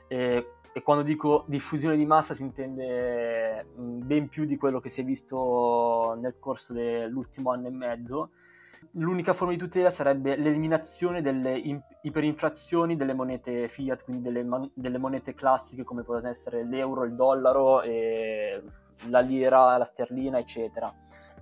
eh, 0.08 0.54
e 0.80 0.82
quando 0.82 1.04
dico 1.04 1.44
diffusione 1.48 1.98
di 1.98 2.06
massa 2.06 2.34
si 2.34 2.44
intende 2.44 3.66
mm, 3.78 4.08
ben 4.08 4.30
più 4.30 4.46
di 4.46 4.58
quello 4.58 4.80
che 4.80 4.90
si 4.90 5.02
è 5.02 5.04
visto 5.04 6.18
nel 6.20 6.36
corso 6.40 6.74
dell'ultimo 6.74 7.52
anno 7.52 7.68
e 7.68 7.72
mezzo. 7.72 8.30
L'unica 8.94 9.34
forma 9.34 9.54
di 9.54 9.60
tutela 9.60 9.92
sarebbe 9.92 10.38
l'eliminazione 10.38 11.22
delle 11.22 11.62
iperinflazioni 12.02 12.96
delle 12.96 13.14
monete 13.14 13.68
fiat, 13.68 14.04
quindi 14.04 14.24
delle, 14.24 14.44
man- 14.44 14.72
delle 14.74 14.98
monete 14.98 15.34
classiche 15.34 15.84
come 15.84 16.04
possono 16.04 16.30
essere 16.30 16.64
l'euro, 16.64 17.04
il 17.04 17.14
dollaro, 17.14 17.82
la 19.10 19.20
lira, 19.20 19.78
la 19.78 19.86
sterlina, 19.86 20.40
eccetera 20.40 20.92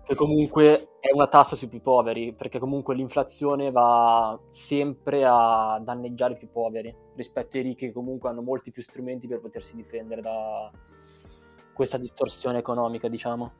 che 0.07 0.15
comunque 0.15 0.91
è 1.01 1.11
una 1.13 1.27
tassa 1.27 1.57
sui 1.57 1.67
più 1.67 1.81
poveri, 1.81 2.33
perché 2.33 2.59
comunque 2.59 2.95
l'inflazione 2.95 3.71
va 3.71 4.39
sempre 4.47 5.25
a 5.25 5.81
danneggiare 5.83 6.35
i 6.35 6.37
più 6.37 6.49
poveri 6.49 6.95
rispetto 7.15 7.57
ai 7.57 7.63
ricchi 7.63 7.87
che 7.87 7.91
comunque 7.91 8.29
hanno 8.29 8.41
molti 8.41 8.71
più 8.71 8.81
strumenti 8.81 9.27
per 9.27 9.41
potersi 9.41 9.75
difendere 9.75 10.21
da 10.21 10.71
questa 11.73 11.97
distorsione 11.97 12.59
economica, 12.59 13.09
diciamo. 13.09 13.51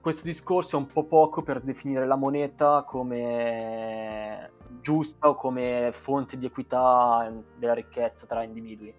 Questo 0.00 0.22
discorso 0.22 0.76
è 0.76 0.78
un 0.78 0.86
po' 0.86 1.02
poco 1.02 1.42
per 1.42 1.62
definire 1.62 2.06
la 2.06 2.14
moneta 2.14 2.84
come 2.86 4.52
giusta 4.80 5.30
o 5.30 5.34
come 5.34 5.90
fonte 5.92 6.38
di 6.38 6.46
equità 6.46 7.28
della 7.58 7.74
ricchezza 7.74 8.26
tra 8.26 8.44
individui 8.44 8.94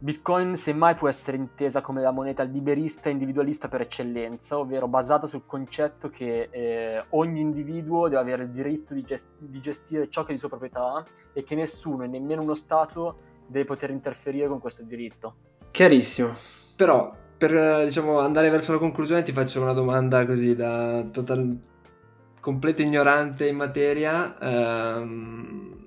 Bitcoin 0.00 0.56
semmai 0.56 0.94
può 0.94 1.08
essere 1.08 1.36
intesa 1.36 1.80
come 1.80 2.00
la 2.00 2.12
moneta 2.12 2.44
liberista 2.44 3.08
e 3.08 3.12
individualista 3.12 3.66
per 3.66 3.80
eccellenza, 3.80 4.56
ovvero 4.56 4.86
basata 4.86 5.26
sul 5.26 5.42
concetto 5.44 6.08
che 6.08 6.48
eh, 6.52 7.04
ogni 7.10 7.40
individuo 7.40 8.06
deve 8.06 8.20
avere 8.20 8.42
il 8.44 8.50
diritto 8.50 8.94
di, 8.94 9.02
gest- 9.02 9.26
di, 9.36 9.60
gestire 9.60 10.08
ciò 10.08 10.22
che 10.22 10.30
è 10.30 10.32
di 10.34 10.38
sua 10.38 10.48
proprietà 10.48 11.04
e 11.32 11.42
che 11.42 11.56
nessuno 11.56 12.04
e 12.04 12.06
nemmeno 12.06 12.42
uno 12.42 12.54
Stato 12.54 13.16
deve 13.44 13.64
poter 13.64 13.90
interferire 13.90 14.46
con 14.46 14.60
questo 14.60 14.84
diritto. 14.84 15.34
Chiarissimo, 15.72 16.30
però 16.76 17.12
per 17.36 17.82
diciamo, 17.82 18.20
andare 18.20 18.50
verso 18.50 18.70
la 18.70 18.78
conclusione 18.78 19.24
ti 19.24 19.32
faccio 19.32 19.60
una 19.60 19.72
domanda 19.72 20.24
così 20.26 20.54
da 20.54 21.04
total... 21.10 21.58
completo 22.38 22.82
ignorante 22.82 23.48
in 23.48 23.56
materia, 23.56 24.38
ehm, 24.38 25.86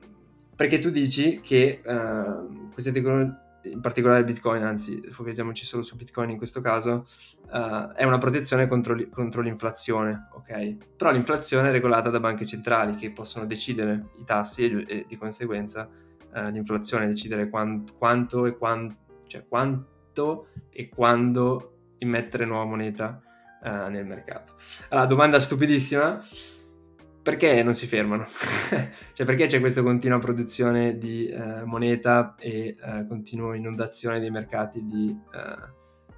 perché 0.54 0.80
tu 0.80 0.90
dici 0.90 1.40
che 1.40 1.80
ehm, 1.82 2.72
queste 2.74 2.92
tecnologie 2.92 3.50
in 3.64 3.82
particolare 3.82 4.24
Bitcoin, 4.24 4.64
anzi 4.64 5.02
focalizziamoci 5.10 5.66
solo 5.66 5.84
su 5.84 5.96
Bitcoin 5.96 6.32
in 6.32 6.38
questo 6.38 6.62
caso, 6.62 7.08
uh, 7.52 7.92
è 7.94 8.04
una 8.04 8.18
protezione 8.18 8.68
contro, 8.68 8.94
li, 8.94 9.10
contro, 9.10 9.42
l'inflazione, 9.42 10.28
ok? 10.34 10.78
Però 10.96 11.12
l'inflazione 11.12 11.70
è 11.70 11.72
regolata 11.72 12.10
da 12.10 12.20
banche 12.20 12.46
centrali 12.46 12.96
che 12.96 13.12
possono 13.12 13.46
decidere 13.46 14.10
i 14.18 14.24
tassi 14.24 14.66
e, 14.66 14.86
e 14.88 15.06
di 15.08 15.18
conseguenza 15.18 15.88
uh, 16.34 16.50
l'inflazione 16.50 17.08
decidere 17.08 17.50
quant, 17.50 17.96
quanto, 17.98 18.46
e 18.46 18.58
quant, 18.58 18.96
cioè 19.28 19.46
quanto 19.48 20.48
e 20.70 20.90
quando 20.90 21.96
immettere 22.00 22.46
nuova 22.46 22.66
moneta 22.66 23.22
uh, 23.62 23.90
nel 23.90 24.06
mercato. 24.06 24.54
Allora, 24.90 25.08
domanda 25.08 25.40
stupidissima 25.40 26.20
perché 27.22 27.62
non 27.64 27.74
si 27.74 27.88
fermano? 27.88 28.26
cioè 29.14 29.26
perché 29.26 29.46
c'è 29.46 29.60
questa 29.60 29.84
continua 29.84 30.18
produzione 30.20 30.98
di 30.98 31.28
eh, 31.28 31.64
moneta 31.64 32.36
e 32.38 32.76
eh, 32.82 33.06
continua 33.08 33.56
inondazione 33.56 34.20
dei 34.20 34.32
mercati 34.32 34.84
di, 34.84 35.16
eh, 35.34 35.72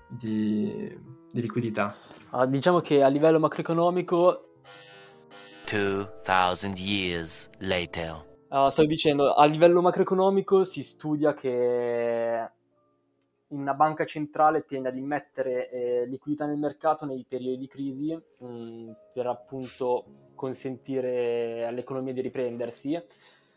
di, 0.08 0.98
di 1.32 1.42
liquidità? 1.42 1.94
Uh, 2.32 2.46
diciamo 2.46 2.80
che 2.80 3.04
a 3.04 3.08
livello 3.08 3.40
macroeconomico... 3.40 4.48
2000 5.70 6.74
years 6.78 7.50
later. 7.60 8.32
Uh, 8.50 8.70
stavo 8.70 8.88
dicendo, 8.88 9.34
a 9.34 9.46
livello 9.46 9.82
macroeconomico 9.82 10.64
si 10.64 10.84
studia 10.84 11.34
che 11.34 12.50
una 13.54 13.74
banca 13.74 14.06
centrale 14.06 14.66
tende 14.66 14.90
ad 14.90 14.98
immettere 14.98 15.70
eh, 15.70 16.06
liquidità 16.08 16.46
nel 16.46 16.58
mercato 16.58 17.06
nei 17.06 17.26
periodi 17.28 17.58
di 17.58 17.68
crisi 17.68 18.14
mh, 18.14 18.46
mm, 18.46 18.92
per 19.14 19.28
appunto 19.28 20.06
consentire 20.36 21.66
all'economia 21.66 22.14
di 22.14 22.22
riprendersi. 22.22 23.02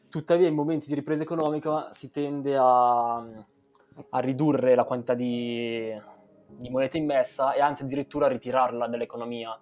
Tuttavia 0.09 0.47
in 0.47 0.55
momenti 0.55 0.87
di 0.87 0.95
ripresa 0.95 1.23
economica 1.23 1.93
si 1.93 2.11
tende 2.11 2.57
a, 2.57 3.17
a 3.17 4.19
ridurre 4.21 4.75
la 4.75 4.85
quantità 4.85 5.15
di, 5.15 5.93
di 6.47 6.71
moneta 6.71 6.97
immessa 6.97 7.53
e 7.55 7.61
anzi 7.61 7.83
addirittura 7.83 8.27
a 8.27 8.29
ritirarla 8.29 8.87
dall'economia 8.87 9.59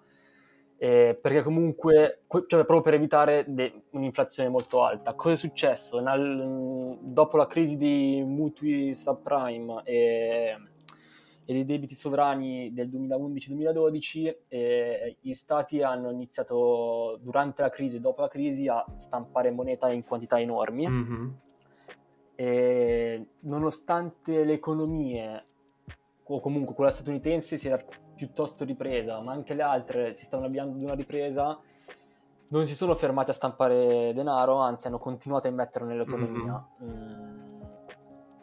eh, 0.77 1.17
perché 1.19 1.41
comunque, 1.41 2.23
cioè 2.27 2.65
proprio 2.65 2.81
per 2.81 2.93
evitare 2.95 3.45
de- 3.47 3.83
un'inflazione 3.91 4.49
molto 4.49 4.83
alta. 4.83 5.13
Cosa 5.13 5.33
è 5.33 5.37
successo? 5.37 5.99
Nel, 5.99 6.97
dopo 7.01 7.37
la 7.37 7.47
crisi 7.47 7.77
dei 7.77 8.23
mutui 8.23 8.93
subprime 8.93 9.81
e, 9.85 10.57
e 11.45 11.53
dei 11.53 11.63
debiti 11.63 11.95
sovrani 11.95 12.73
del 12.73 12.89
2011-2012, 12.89 14.35
eh, 14.49 15.17
gli 15.21 15.33
stati 15.33 15.81
hanno 15.81 16.11
iniziato 16.11 17.19
durante 17.21 17.61
la 17.61 17.69
crisi 17.69 17.97
e 17.97 18.01
dopo 18.01 18.21
la 18.21 18.27
crisi 18.27 18.67
a 18.67 18.83
stampare 18.97 19.51
moneta 19.51 19.89
in 19.91 20.03
quantità 20.03 20.39
enormi. 20.39 20.87
Mm-hmm. 20.87 21.29
e 22.35 23.27
nonostante 23.41 24.43
le 24.43 24.53
economie, 24.53 25.45
o 26.25 26.39
comunque 26.41 26.75
quella 26.75 26.91
statunitense 26.91 27.57
sia 27.57 27.81
piuttosto 28.15 28.63
ripresa, 28.63 29.19
ma 29.21 29.31
anche 29.31 29.53
le 29.53 29.61
altre 29.61 30.13
si 30.13 30.25
stanno 30.25 30.45
avviando 30.45 30.77
ad 30.77 30.83
una 30.83 30.93
ripresa, 30.93 31.59
non 32.47 32.65
si 32.65 32.75
sono 32.75 32.95
fermati 32.95 33.31
a 33.31 33.33
stampare 33.33 34.13
denaro, 34.13 34.57
anzi 34.57 34.87
hanno 34.87 34.99
continuato 34.99 35.47
a 35.47 35.49
immetterlo 35.49 35.87
nell'economia. 35.87 36.65
Mm-hmm. 36.83 36.93
Mm. 36.93 37.61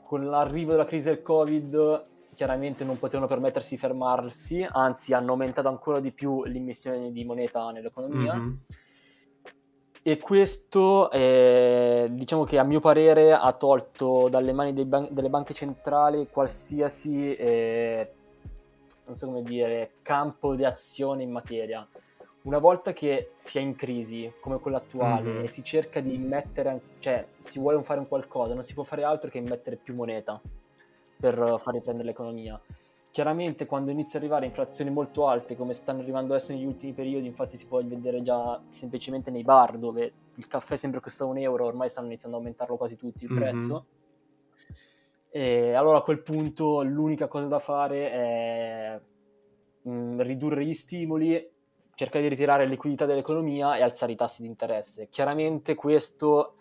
Con 0.02 0.26
l'arrivo 0.26 0.72
della 0.72 0.84
crisi 0.84 1.08
del 1.08 1.22
Covid 1.22 2.04
chiaramente 2.34 2.84
non 2.84 2.98
potevano 2.98 3.28
permettersi 3.28 3.74
di 3.74 3.80
fermarsi, 3.80 4.66
anzi 4.68 5.12
hanno 5.12 5.32
aumentato 5.32 5.68
ancora 5.68 6.00
di 6.00 6.12
più 6.12 6.44
l'immissione 6.44 7.12
di 7.12 7.24
moneta 7.24 7.70
nell'economia. 7.70 8.34
Mm-hmm. 8.34 8.54
E 10.04 10.18
questo, 10.18 11.10
eh, 11.12 12.08
diciamo 12.10 12.42
che 12.42 12.58
a 12.58 12.64
mio 12.64 12.80
parere, 12.80 13.32
ha 13.32 13.52
tolto 13.52 14.28
dalle 14.28 14.52
mani 14.52 14.72
ban- 14.84 15.06
delle 15.12 15.28
banche 15.28 15.54
centrali 15.54 16.28
qualsiasi, 16.28 17.36
eh, 17.36 18.12
non 19.04 19.16
so 19.16 19.26
come 19.26 19.42
dire, 19.42 19.92
campo 20.02 20.54
di 20.54 20.64
azione 20.64 21.22
in 21.22 21.30
materia. 21.30 21.86
Una 22.42 22.58
volta 22.58 22.92
che 22.92 23.30
si 23.34 23.58
è 23.58 23.60
in 23.60 23.76
crisi, 23.76 24.32
come 24.40 24.58
quella 24.58 24.78
attuale, 24.78 25.30
mm-hmm. 25.30 25.44
e 25.44 25.48
si 25.48 25.62
cerca 25.62 26.00
di 26.00 26.14
immettere, 26.14 26.80
cioè 26.98 27.26
si 27.38 27.60
vuole 27.60 27.80
fare 27.82 28.00
un 28.00 28.08
qualcosa, 28.08 28.54
non 28.54 28.64
si 28.64 28.74
può 28.74 28.82
fare 28.82 29.04
altro 29.04 29.30
che 29.30 29.38
immettere 29.38 29.76
più 29.76 29.94
moneta 29.94 30.40
per 31.20 31.56
far 31.60 31.74
riprendere 31.74 32.08
l'economia. 32.08 32.60
Chiaramente 33.12 33.66
quando 33.66 33.90
inizia 33.90 34.18
ad 34.18 34.24
arrivare 34.24 34.46
inflazioni 34.46 34.90
molto 34.90 35.28
alte, 35.28 35.54
come 35.54 35.74
stanno 35.74 36.00
arrivando 36.00 36.34
adesso 36.34 36.52
negli 36.52 36.64
ultimi 36.64 36.92
periodi, 36.92 37.26
infatti 37.26 37.56
si 37.56 37.66
può 37.66 37.80
vedere 37.84 38.22
già 38.22 38.60
semplicemente 38.70 39.30
nei 39.30 39.44
bar 39.44 39.76
dove 39.76 40.12
il 40.36 40.48
caffè 40.48 40.76
sempre 40.76 40.98
costa 40.98 41.24
un 41.26 41.36
euro, 41.38 41.66
ormai 41.66 41.90
stanno 41.90 42.06
iniziando 42.06 42.38
a 42.38 42.40
aumentarlo 42.40 42.76
quasi 42.76 42.96
tutti 42.96 43.24
il 43.24 43.30
mm-hmm. 43.30 43.42
E 45.34 45.72
allora 45.72 45.98
a 45.98 46.02
quel 46.02 46.20
punto 46.20 46.82
l'unica 46.82 47.26
cosa 47.26 47.46
da 47.46 47.58
fare 47.58 48.10
è 48.10 49.00
mh, 49.82 49.90
mm, 49.90 50.20
ridurre 50.20 50.62
gli 50.62 50.74
stimoli, 50.74 51.50
cercare 51.94 52.24
di 52.24 52.28
ritirare 52.28 52.66
liquidità 52.66 53.06
dell'economia 53.06 53.76
e 53.76 53.82
alzare 53.82 54.12
i 54.12 54.16
tassi 54.16 54.42
di 54.42 54.48
interesse. 54.48 55.08
Chiaramente 55.08 55.74
questo 55.74 56.56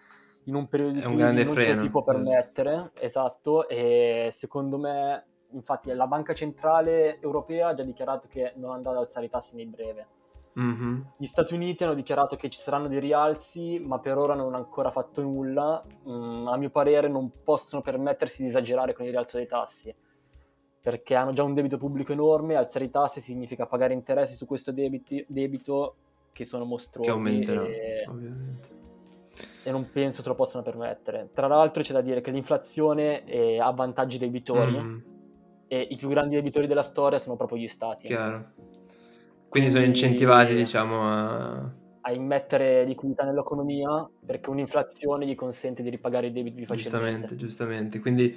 in 0.45 0.55
un 0.55 0.69
periodo 0.69 0.93
di 0.93 1.01
crisi 1.01 1.43
non 1.43 1.53
freno. 1.53 1.61
ce 1.61 1.75
si 1.75 1.89
può 1.89 2.01
permettere, 2.01 2.91
esatto, 2.99 3.67
e 3.67 4.29
secondo 4.31 4.77
me, 4.77 5.25
infatti 5.51 5.91
la 5.91 6.07
Banca 6.07 6.33
Centrale 6.33 7.19
Europea 7.19 7.67
ha 7.67 7.73
già 7.73 7.83
dichiarato 7.83 8.29
che 8.29 8.53
non 8.55 8.71
andrà 8.71 8.91
ad 8.91 8.97
alzare 8.97 9.25
i 9.25 9.29
tassi 9.29 9.57
nel 9.57 9.67
breve. 9.67 10.07
Mm-hmm. 10.59 11.01
Gli 11.17 11.25
Stati 11.25 11.53
Uniti 11.53 11.83
hanno 11.83 11.93
dichiarato 11.93 12.35
che 12.35 12.49
ci 12.49 12.59
saranno 12.59 12.87
dei 12.87 12.99
rialzi, 12.99 13.79
ma 13.79 13.99
per 13.99 14.17
ora 14.17 14.33
non 14.33 14.47
hanno 14.47 14.57
ancora 14.57 14.91
fatto 14.91 15.21
nulla. 15.21 15.83
Mm, 16.07 16.47
a 16.47 16.57
mio 16.57 16.69
parere 16.69 17.07
non 17.07 17.31
possono 17.43 17.81
permettersi 17.81 18.41
di 18.41 18.49
esagerare 18.49 18.93
con 18.93 19.05
il 19.05 19.11
rialzo 19.11 19.37
dei 19.37 19.47
tassi, 19.47 19.93
perché 20.81 21.15
hanno 21.15 21.33
già 21.33 21.43
un 21.43 21.53
debito 21.53 21.77
pubblico 21.77 22.11
enorme, 22.11 22.55
alzare 22.55 22.85
i 22.85 22.89
tassi 22.89 23.21
significa 23.21 23.65
pagare 23.65 23.93
interessi 23.93 24.35
su 24.35 24.45
questo 24.45 24.71
debiti, 24.71 25.23
debito 25.27 25.95
che 26.33 26.43
sono 26.43 26.65
mostruosi. 26.65 27.09
Che 27.09 27.15
aumenterà, 27.15 27.65
e... 27.65 28.05
ovviamente 28.07 28.79
e 29.63 29.71
non 29.71 29.89
penso 29.91 30.21
se 30.21 30.27
lo 30.27 30.35
possano 30.35 30.63
permettere. 30.63 31.29
Tra 31.33 31.47
l'altro 31.47 31.83
c'è 31.83 31.93
da 31.93 32.01
dire 32.01 32.21
che 32.21 32.31
l'inflazione 32.31 33.23
eh, 33.25 33.59
ha 33.59 33.69
vantaggi 33.71 34.17
debitori 34.17 34.79
mm. 34.81 34.97
e 35.67 35.87
i 35.89 35.95
più 35.95 36.09
grandi 36.09 36.35
debitori 36.35 36.67
della 36.67 36.83
storia 36.83 37.19
sono 37.19 37.35
proprio 37.35 37.59
gli 37.59 37.67
stati. 37.67 38.07
Chiaro. 38.07 38.53
Quindi, 39.51 39.69
sono 39.69 39.83
incentivati, 39.83 40.55
diciamo, 40.55 41.03
a... 41.03 41.71
a 42.01 42.11
immettere 42.11 42.85
liquidità 42.85 43.25
nell'economia 43.25 44.09
perché 44.25 44.49
un'inflazione 44.49 45.27
gli 45.27 45.35
consente 45.35 45.83
di 45.83 45.89
ripagare 45.89 46.27
i 46.27 46.31
debiti 46.31 46.55
più 46.55 46.65
facilmente. 46.65 47.35
Giustamente, 47.35 47.35
giustamente. 47.35 47.99
Quindi 47.99 48.35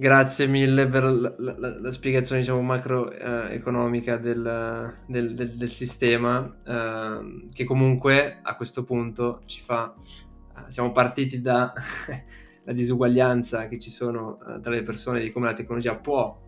Grazie 0.00 0.46
mille 0.46 0.86
per 0.86 1.02
la, 1.02 1.34
la, 1.38 1.80
la 1.80 1.90
spiegazione 1.90 2.40
diciamo, 2.40 2.62
macroeconomica 2.62 4.14
eh, 4.14 4.20
del, 4.20 4.94
del, 5.08 5.34
del, 5.34 5.56
del, 5.56 5.70
sistema 5.70 6.40
eh, 6.64 7.48
che 7.52 7.64
comunque 7.64 8.38
a 8.40 8.54
questo 8.54 8.84
punto 8.84 9.40
ci 9.46 9.60
fa... 9.60 9.92
Eh, 9.96 10.70
siamo 10.70 10.92
partiti 10.92 11.40
dalla 11.40 11.72
disuguaglianza 12.72 13.66
che 13.66 13.80
ci 13.80 13.90
sono 13.90 14.38
eh, 14.46 14.60
tra 14.60 14.70
le 14.70 14.84
persone 14.84 15.20
di 15.20 15.30
come 15.30 15.46
la 15.46 15.52
tecnologia 15.52 15.96
può 15.96 16.42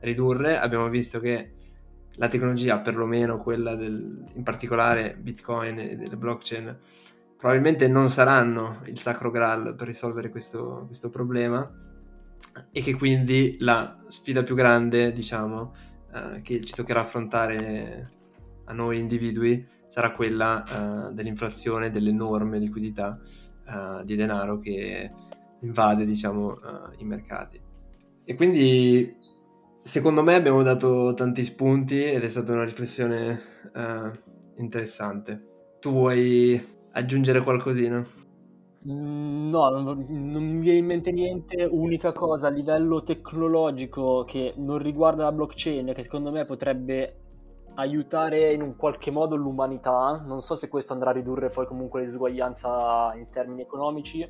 ridurre. 0.00 0.58
Abbiamo 0.58 0.88
visto 0.88 1.20
che 1.20 1.52
la 2.18 2.28
tecnologia, 2.28 2.78
perlomeno 2.78 3.38
quella 3.38 3.74
del, 3.74 4.24
in 4.34 4.42
particolare 4.42 5.16
Bitcoin 5.18 5.78
e 5.78 5.96
delle 5.96 6.16
blockchain, 6.16 6.76
probabilmente 7.36 7.88
non 7.88 8.08
saranno 8.08 8.82
il 8.86 8.98
sacro 8.98 9.30
graal 9.30 9.74
per 9.74 9.86
risolvere 9.86 10.28
questo, 10.28 10.84
questo 10.86 11.08
problema 11.10 11.68
e 12.70 12.80
che 12.80 12.94
quindi 12.94 13.56
la 13.60 13.98
sfida 14.06 14.42
più 14.42 14.54
grande, 14.54 15.12
diciamo, 15.12 15.74
eh, 16.12 16.42
che 16.42 16.64
ci 16.64 16.74
toccherà 16.74 17.00
affrontare 17.00 18.10
a 18.64 18.72
noi 18.72 18.98
individui 18.98 19.66
sarà 19.86 20.12
quella 20.12 21.08
eh, 21.08 21.12
dell'inflazione, 21.14 21.90
dell'enorme 21.90 22.58
liquidità 22.58 23.18
eh, 23.66 24.04
di 24.04 24.14
denaro 24.16 24.58
che 24.58 25.10
invade, 25.60 26.04
diciamo, 26.04 26.54
eh, 26.54 26.60
i 26.98 27.04
mercati. 27.04 27.60
E 28.24 28.34
quindi, 28.34 29.16
secondo 29.88 30.22
me, 30.22 30.34
abbiamo 30.34 30.62
dato 30.62 31.14
tanti 31.14 31.42
spunti 31.42 32.04
ed 32.04 32.22
è 32.22 32.28
stata 32.28 32.52
una 32.52 32.64
riflessione 32.64 33.40
eh, 33.74 34.10
interessante. 34.56 35.76
Tu 35.80 35.90
vuoi 35.90 36.62
aggiungere 36.92 37.42
qualcosina? 37.42 38.04
Mm, 38.86 39.48
no, 39.48 39.68
non, 39.70 40.06
non 40.08 40.44
mi 40.44 40.60
viene 40.60 40.78
in 40.78 40.84
mente 40.84 41.10
niente. 41.10 41.64
Unica 41.64 42.12
cosa 42.12 42.48
a 42.48 42.50
livello 42.50 43.02
tecnologico 43.02 44.24
che 44.24 44.52
non 44.58 44.78
riguarda 44.78 45.24
la 45.24 45.32
blockchain, 45.32 45.94
che 45.94 46.02
secondo 46.02 46.30
me 46.30 46.44
potrebbe 46.44 47.22
aiutare 47.76 48.52
in 48.52 48.60
un 48.60 48.76
qualche 48.76 49.10
modo 49.10 49.36
l'umanità. 49.36 50.22
Non 50.22 50.42
so 50.42 50.54
se 50.54 50.68
questo 50.68 50.92
andrà 50.92 51.10
a 51.10 51.14
ridurre 51.14 51.48
poi 51.48 51.66
comunque 51.66 52.00
la 52.00 52.06
disuguaglianza 52.06 53.14
in 53.16 53.30
termini 53.30 53.62
economici. 53.62 54.28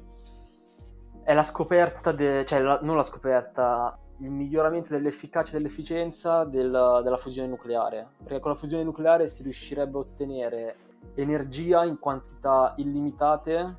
È 1.25 1.35
la 1.35 1.42
scoperta, 1.42 2.12
de- 2.12 2.44
cioè 2.47 2.62
la, 2.62 2.79
non 2.81 2.94
la 2.94 3.03
scoperta, 3.03 3.99
il 4.20 4.31
miglioramento 4.31 4.90
dell'efficacia 4.90 5.54
e 5.54 5.59
dell'efficienza 5.59 6.44
del- 6.44 7.00
della 7.02 7.16
fusione 7.16 7.48
nucleare. 7.48 8.11
Perché 8.22 8.40
con 8.40 8.52
la 8.52 8.57
fusione 8.57 8.83
nucleare 8.83 9.28
si 9.28 9.42
riuscirebbe 9.42 9.96
a 9.96 10.00
ottenere 10.00 10.76
energia 11.14 11.85
in 11.85 11.98
quantità 11.98 12.74
illimitate 12.76 13.76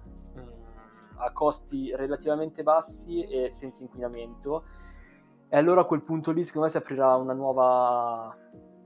a 1.22 1.32
costi 1.32 1.94
relativamente 1.96 2.64
bassi 2.64 3.24
e 3.24 3.52
senza 3.52 3.84
inquinamento. 3.84 4.64
E 5.50 5.58
allora 5.58 5.82
a 5.82 5.86
quel 5.86 6.02
punto 6.02 6.32
lì 6.32 6.44
secondo 6.44 6.68
me 6.68 6.72
si 6.72 6.78
aprirà 6.78 7.16
una 7.16 7.34
nuova 7.34 8.36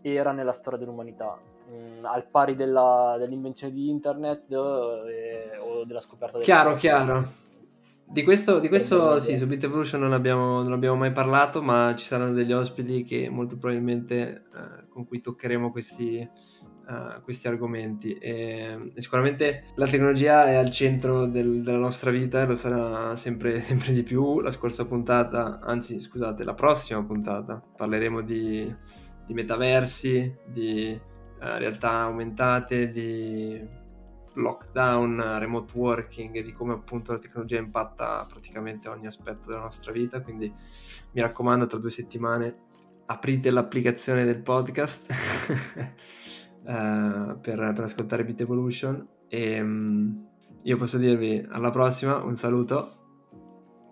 era 0.01 0.31
nella 0.31 0.51
storia 0.51 0.79
dell'umanità, 0.79 1.37
mh, 1.67 1.99
mm, 1.99 2.05
al 2.05 2.25
pari 2.27 2.55
della, 2.55 3.15
dell'invenzione 3.17 3.73
di 3.73 3.89
internet 3.89 4.51
eh, 4.51 5.57
o 5.59 5.85
della 5.85 6.01
scoperta 6.01 6.37
del 6.37 6.45
Chiaro, 6.45 6.75
chiaro. 6.75 7.41
Di 8.13 8.21
questo, 8.23 8.60
di 8.60 8.67
questo 8.67 9.17
sì, 9.17 9.36
su 9.38 9.47
Bit 9.47 9.63
Evolution 9.63 9.99
non 9.99 10.13
abbiamo, 10.13 10.62
non 10.62 10.71
abbiamo, 10.71 10.95
mai 10.95 11.12
parlato, 11.12 11.63
ma 11.63 11.95
ci 11.95 12.06
saranno 12.06 12.32
degli 12.32 12.52
ospiti 12.52 13.04
che 13.04 13.28
molto 13.28 13.58
probabilmente 13.58 14.43
eh, 14.54 14.88
con 14.88 15.08
cui 15.08 15.19
toccheremo 15.19 15.71
questi, 15.71 16.30
uh, 16.88 17.23
questi 17.23 17.47
argomenti 17.47 18.13
e, 18.13 18.91
e, 18.93 19.02
sicuramente 19.02 19.63
la 19.78 19.88
tecnologia 19.88 20.45
è 20.45 20.54
al 20.54 20.69
centro 20.69 21.26
del, 21.26 21.63
della 21.63 21.80
nostra 21.80 22.12
vita 22.12 22.43
e 22.43 22.45
lo 22.45 22.54
sarà 22.54 23.15
sempre, 23.15 23.62
sempre, 23.65 23.91
di 23.91 24.04
più. 24.04 24.41
La 24.41 24.52
scorsa 24.52 24.86
puntata, 24.86 25.60
anzi 25.63 25.99
scusate, 25.99 26.43
la 26.43 26.54
prossima 26.54 27.04
puntata 27.04 27.63
parleremo 27.76 28.21
di, 28.21 28.71
di 29.26 29.34
metaversi, 29.34 30.32
di 30.45 30.95
uh, 30.95 31.58
realtà 31.58 32.02
aumentate, 32.02 32.88
di 32.89 33.82
lockdown, 34.34 35.38
remote 35.39 35.78
working 35.78 36.36
e 36.36 36.43
di 36.43 36.54
come 36.54 36.74
appunto 36.74 37.12
la 37.12 37.19
tecnologia 37.19 37.58
impatta 37.58 38.26
praticamente 38.28 38.89
ogni 38.89 39.06
aspetto 39.06 39.48
della 39.48 39.62
nostra 39.62 39.91
vita. 39.91 40.22
Quindi 40.22 40.54
mi 41.12 41.22
raccomando, 41.22 41.67
tra 41.67 41.78
due 41.78 41.91
settimane 41.91 42.72
aprite 43.06 43.52
l'applicazione 43.52 44.24
del 44.26 44.41
podcast 44.41 45.12
uh, 46.63 47.39
per, 47.41 47.72
per, 47.74 47.84
ascoltare 47.84 48.24
Beat 48.24 48.41
Evolution 48.41 49.08
e 49.28 49.62
um, 49.62 50.30
io 50.63 50.78
posso 50.78 50.98
dirvi 50.98 51.46
alla 51.50 51.69
prossima, 51.69 52.24
un 52.24 52.36
saluto, 52.36 52.89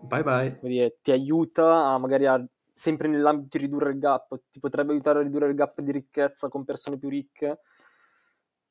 bye 0.03 0.23
bye. 0.23 0.59
Ti 1.01 1.11
aiuta 1.11 1.87
a 1.87 1.97
magari 1.97 2.25
a, 2.25 2.43
sempre 2.71 3.07
nell'ambito 3.09 3.57
di 3.57 3.65
ridurre 3.65 3.91
il 3.91 3.99
gap, 3.99 4.39
ti 4.49 4.59
potrebbe 4.59 4.93
aiutare 4.93 5.19
a 5.19 5.23
ridurre 5.23 5.49
il 5.49 5.55
gap 5.55 5.81
di 5.81 5.91
ricchezza 5.91 6.47
con 6.47 6.63
persone 6.63 6.97
più 6.97 7.09
ricche, 7.09 7.59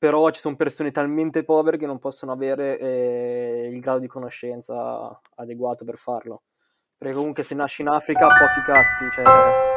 però 0.01 0.31
ci 0.31 0.41
sono 0.41 0.57
persone 0.57 0.91
talmente 0.93 1.45
povere 1.45 1.77
che 1.77 1.85
non 1.85 1.99
possono 1.99 2.33
avere 2.33 2.79
eh, 2.79 3.69
il 3.71 3.81
grado 3.81 3.99
di 3.99 4.07
conoscenza 4.07 5.21
adeguato 5.35 5.85
per 5.85 5.99
farlo. 5.99 6.45
Perché 6.97 7.15
comunque 7.15 7.43
se 7.43 7.55
nasci 7.55 7.83
in 7.83 7.89
Africa 7.89 8.27
pochi 8.27 8.63
cazzi, 8.65 9.11
cioè 9.11 9.70